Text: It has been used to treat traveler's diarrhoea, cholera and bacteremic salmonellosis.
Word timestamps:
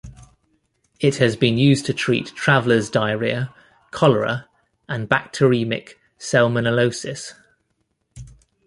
It 0.99 1.17
has 1.17 1.35
been 1.35 1.59
used 1.59 1.85
to 1.85 1.93
treat 1.93 2.33
traveler's 2.35 2.89
diarrhoea, 2.89 3.53
cholera 3.91 4.47
and 4.89 5.07
bacteremic 5.07 5.91
salmonellosis. 6.17 7.33